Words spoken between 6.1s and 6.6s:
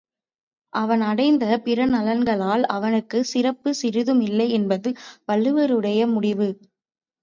முடிவு.